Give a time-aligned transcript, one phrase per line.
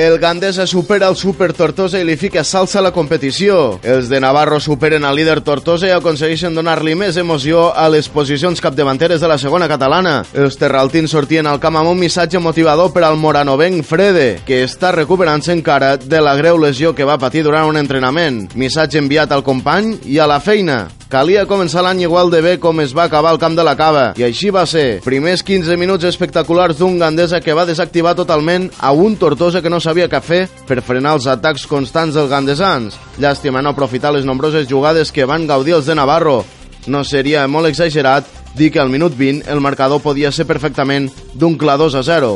[0.00, 3.74] El Gandesa supera el Super Tortosa i li fica salsa a la competició.
[3.84, 8.62] Els de Navarro superen al líder Tortosa i aconsegueixen donar-li més emoció a les posicions
[8.64, 10.22] capdavanteres de la segona catalana.
[10.32, 14.94] Els terraltins sortien al camp amb un missatge motivador per al moranovenc Frede, que està
[14.96, 18.46] recuperant-se encara de la greu lesió que va patir durant un entrenament.
[18.56, 20.86] Missatge enviat al company i a la feina.
[21.10, 24.12] Calia començar l'any igual de bé com es va acabar al camp de la cava,
[24.14, 25.00] i així va ser.
[25.02, 29.80] Primers 15 minuts espectaculars d'un Gandesa que va desactivar totalment a un Tortosa que no
[29.82, 32.94] sabia què fer per frenar els atacs constants dels gandesans.
[33.18, 36.44] Llàstima no aprofitar les nombroses jugades que van gaudir els de Navarro.
[36.86, 41.58] No seria molt exagerat dir que al minut 20 el marcador podia ser perfectament d'un
[41.58, 42.32] clar 2 a 0.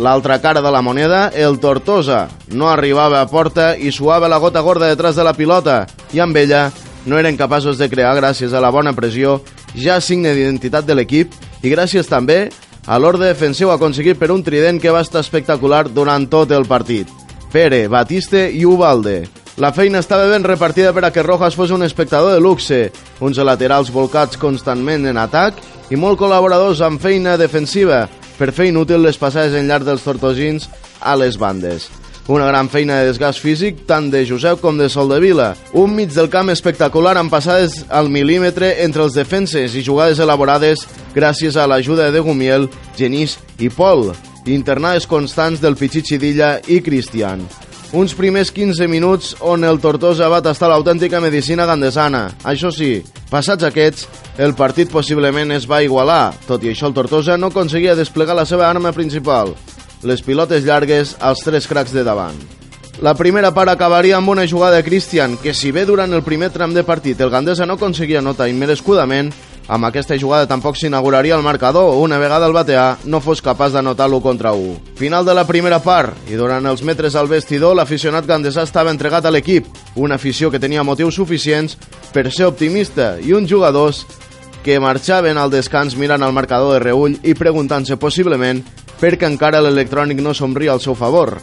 [0.00, 2.24] L'altra cara de la moneda, el Tortosa.
[2.56, 5.82] No arribava a porta i suava la gota gorda detrás de la pilota,
[6.16, 6.70] i amb ella
[7.08, 9.40] no eren capaços de crear gràcies a la bona pressió,
[9.74, 11.32] ja signe d'identitat de l'equip,
[11.64, 12.50] i gràcies també
[12.86, 17.08] a l'ordre defensiu aconseguit per un trident que va estar espectacular durant tot el partit.
[17.52, 19.22] Pere, Batiste i Ubalde.
[19.58, 23.40] La feina estava ben repartida per a que Rojas fos un espectador de luxe, uns
[23.42, 25.58] laterals volcats constantment en atac
[25.90, 28.04] i molt col·laboradors amb feina defensiva
[28.38, 30.68] per fer inútil les passades en llarg dels tortosins
[31.00, 31.88] a les bandes.
[32.28, 35.54] Una gran feina de desgast físic tant de Josep com de Soldevila.
[35.72, 40.82] Un mig del camp espectacular amb passades al mil·límetre entre els defenses i jugades elaborades
[41.14, 42.68] gràcies a l'ajuda de Gumiel,
[42.98, 44.10] Genís i Pol,
[44.44, 47.46] internades constants del Pichichidilla i Cristian.
[47.96, 52.26] Uns primers 15 minuts on el Tortosa va tastar l'autèntica medicina gandesana.
[52.44, 52.98] Això sí,
[53.32, 54.04] passats aquests,
[54.36, 56.34] el partit possiblement es va igualar.
[56.44, 59.56] Tot i això, el Tortosa no aconseguia desplegar la seva arma principal,
[60.02, 62.38] les pilotes llargues als tres cracs de davant.
[63.02, 66.50] La primera part acabaria amb una jugada de Christian, que si bé durant el primer
[66.50, 69.30] tram de partit el Gandesa no aconseguia notar immerescudament,
[69.68, 74.08] amb aquesta jugada tampoc s'inauguraria el marcador una vegada el bateà no fos capaç d'anotar
[74.08, 74.96] l'1 contra 1.
[74.96, 79.28] Final de la primera part, i durant els metres al vestidor, l'aficionat gandesà estava entregat
[79.28, 81.76] a l'equip, una afició que tenia motius suficients
[82.14, 84.06] per ser optimista i uns jugadors
[84.64, 88.64] que marxaven al descans mirant al marcador de reull i preguntant-se possiblement
[88.98, 91.38] perquè encara l'electrònic no somria al seu favor.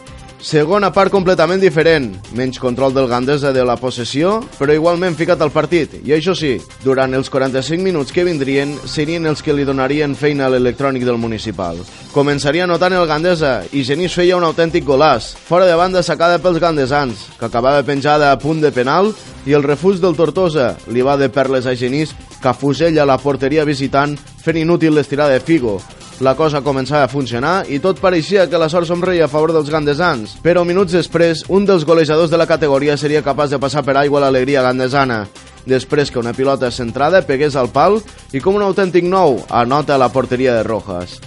[0.46, 5.50] Segona part completament diferent, menys control del Gandesa de la possessió, però igualment ficat al
[5.50, 5.96] partit.
[6.04, 6.52] I això sí,
[6.84, 11.18] durant els 45 minuts que vindrien, serien els que li donarien feina a l'electrònic del
[11.18, 11.80] municipal.
[12.12, 16.60] Començaria notant el Gandesa i Genís feia un autèntic golàs, fora de banda sacada pels
[16.60, 19.14] gandesans, que acabava penjada a punt de penal
[19.46, 22.12] i el refús del Tortosa li va de perles a Genís
[22.46, 25.80] que afusella la porteria visitant fent inútil l'estirada de Figo,
[26.22, 29.70] la cosa començava a funcionar i tot pareixia que la sort somreia a favor dels
[29.72, 33.98] gandesans, però minuts després un dels golejadors de la categoria seria capaç de passar per
[33.98, 35.24] aigua l'alegria gandesana.
[35.66, 37.98] Després que una pilota centrada pegués al pal
[38.32, 41.18] i com un autèntic nou anota la porteria de Rojas.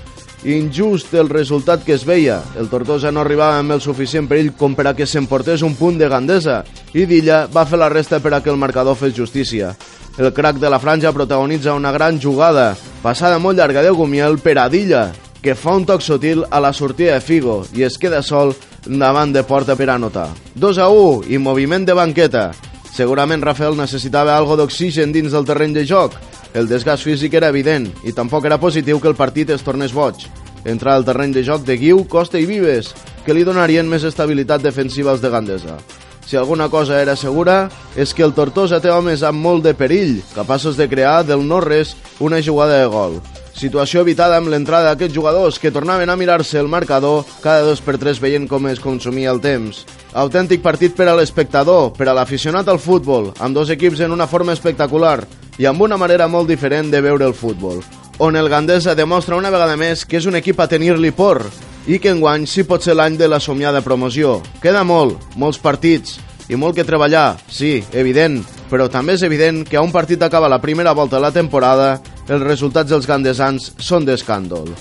[0.48, 2.40] Injust el resultat que es veia.
[2.58, 6.00] El Tortosa no arribava amb el suficient perill com per a que s'emportés un punt
[6.00, 6.62] de Gandesa
[6.96, 9.74] i Dilla va fer la resta per a que el marcador fes justícia.
[10.18, 14.58] El crack de la franja protagonitza una gran jugada, passada molt llarga de Gumiel per
[14.60, 15.10] a Dilla,
[15.42, 19.32] que fa un toc sutil a la sortida de Figo i es queda sol davant
[19.36, 20.30] de porta per anotar.
[20.56, 22.50] 2 a 1 i moviment de banqueta.
[22.96, 26.16] Segurament Rafael necessitava algo d'oxigen dins del terreny de joc.
[26.54, 30.26] El desgast físic era evident i tampoc era positiu que el partit es tornés boig.
[30.66, 32.90] Entrar al terreny de joc de Guiu, Costa i Vives,
[33.26, 35.78] que li donarien més estabilitat defensiva als de Gandesa.
[36.26, 40.20] Si alguna cosa era segura, és que el Tortosa té homes amb molt de perill,
[40.34, 43.20] capaços de crear del no-res una jugada de gol.
[43.53, 47.97] Situació evitada amb l'entrada d'aquests jugadors que tornaven a mirar-se el marcador cada dos per
[47.97, 49.84] tres veient com es consumia el temps.
[50.14, 54.29] Autèntic partit per a l'espectador, per a l'aficionat al futbol, amb dos equips en una
[54.29, 55.20] forma espectacular
[55.59, 57.82] i amb una manera molt diferent de veure el futbol,
[58.23, 61.44] on el Gandesa demostra una vegada més que és un equip a tenir-li por
[61.88, 64.40] i que enguany sí pot ser l'any de la somiada promoció.
[64.64, 66.17] Queda molt, molts partits
[66.50, 68.40] i molt que treballar, sí, evident,
[68.72, 72.00] però també és evident que a un partit acaba la primera volta de la temporada,
[72.29, 74.72] els resultats dels gandesans són d'escàndol.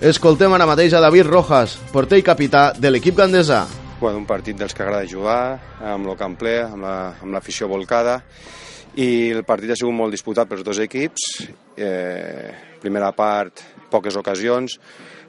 [0.00, 3.66] Escoltem ara mateix a David Rojas, porter i capità de l'equip gandesà.
[4.00, 8.22] bueno, un partit dels que agrada jugar, amb el camp ple, amb l'afició la, volcada,
[9.00, 11.26] i el partit ha sigut molt disputat pels dos equips.
[11.80, 12.50] Eh,
[12.82, 13.62] primera part,
[13.92, 14.76] poques ocasions.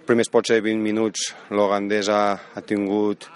[0.07, 2.21] Primers potser 20 minuts, l'Ogandesa
[2.51, 3.29] ha tingut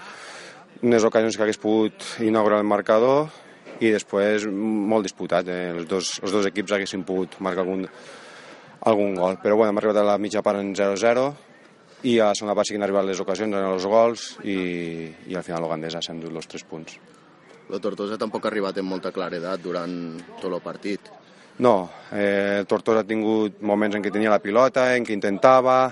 [0.83, 3.29] unes ocasions que hagués pogut inaugurar el marcador
[3.79, 5.47] i després molt disputat.
[5.47, 5.71] Eh?
[5.71, 7.87] Els, dos, els dos equips haguessin pogut marcar algun,
[8.91, 9.39] algun gol.
[9.43, 11.27] Però bueno, hem arribat a la mitja part en 0-0
[12.11, 14.57] i a la segona part sí que han arribat les ocasions, en els gols i,
[15.31, 16.99] i al final l'Ogandesa s'ha endut els tres punts.
[17.73, 19.93] La Tortosa tampoc ha arribat amb molta claredat durant
[20.37, 21.09] tot el partit.
[21.57, 25.87] No, eh, Tortosa ha tingut moments en què tenia la pilota, en què intentava,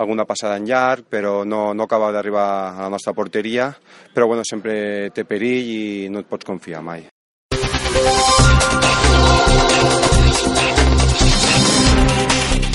[0.00, 3.70] alguna passada en llarg, però no, no acaba d'arribar a la nostra porteria,
[4.14, 7.06] però bueno, sempre té perill i no et pots confiar mai.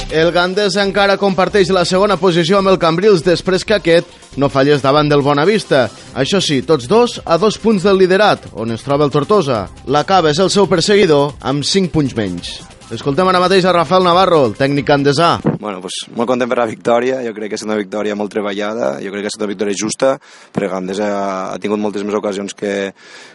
[0.07, 4.80] El Gandés encara comparteix la segona posició amb el Cambrils després que aquest no fallés
[4.80, 5.89] davant del Bonavista.
[6.15, 9.65] Això sí, tots dos a dos punts del liderat, on es troba el Tortosa.
[9.86, 12.54] La Cava és el seu perseguidor amb 5 punts menys.
[12.88, 15.42] Escoltem ara mateix a Rafael Navarro, el tècnic andesà.
[15.59, 18.98] Bueno, pues, molt content per la victòria, jo crec que és una victòria molt treballada,
[19.01, 20.12] jo crec que és una victòria justa,
[20.54, 21.07] perquè Gandesa
[21.50, 22.92] ha, tingut moltes més ocasions que,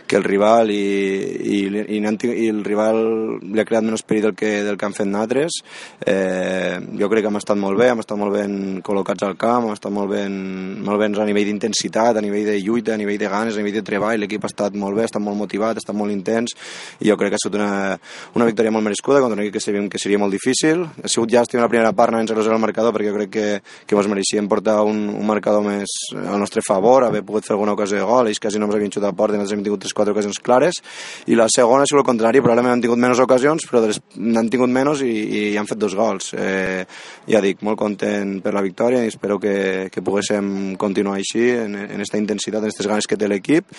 [0.06, 3.00] que el rival i, i, i, i el rival
[3.42, 5.56] li ha creat menys perill del que, del que han fet nosaltres.
[6.06, 8.54] Eh, jo crec que hem estat molt bé, hem estat molt ben
[8.86, 10.38] col·locats al camp, hem estat molt ben,
[10.86, 13.80] molt ben a nivell d'intensitat, a nivell de lluita, a nivell de ganes, a nivell
[13.80, 16.54] de treball, l'equip ha estat molt bé, ha estat molt motivat, ha estat molt intens
[17.00, 17.98] i jo crec que ha estat una,
[18.38, 20.86] una victòria molt merescuda contra un equip que sabíem que seria molt difícil.
[21.02, 23.46] Ha sigut llàstima la primera part anant 0-0 al marcador perquè jo crec que,
[23.86, 27.76] que ens mereixíem portar un, un marcador més al nostre favor, haver pogut fer alguna
[27.76, 30.14] ocasió de gol, ells quasi no ens havien xutat a porta, nosaltres hem tingut 3-4
[30.14, 30.80] ocasions clares,
[31.26, 34.72] i la segona ha sigut el contrari, probablement han tingut menys ocasions, però n'han tingut
[34.72, 36.32] menys i, i han fet dos gols.
[36.38, 36.84] Eh,
[37.30, 41.76] ja dic, molt content per la victòria i espero que, que poguéssim continuar així, en,
[41.84, 43.70] en esta intensitat, en aquestes ganes que té l'equip,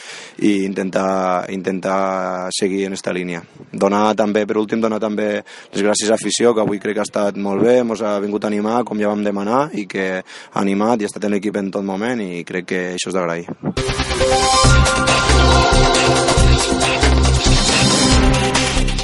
[0.44, 3.44] i intentar, intentar seguir en esta línia.
[3.71, 7.07] Donar també, per últim, donar també les gràcies a l'afició, que avui crec que ha
[7.07, 10.59] estat molt bé, ens ha vingut a animar, com ja vam demanar, i que ha
[10.63, 13.47] animat i ha estat en l'equip en tot moment, i crec que això és d'agrair.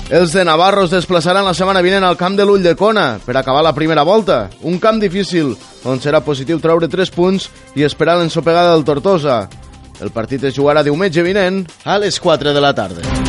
[0.10, 3.36] Els de Navarro es desplaçaran la setmana vinent al camp de l'Ull de Cona per
[3.38, 4.50] acabar la primera volta.
[4.66, 5.54] Un camp difícil,
[5.86, 7.45] on serà positiu treure 3 punts
[7.77, 9.44] i esperar l'ensopegada del Tortosa.
[10.01, 13.29] El partit es jugarà diumenge vinent a les 4 de la tarda.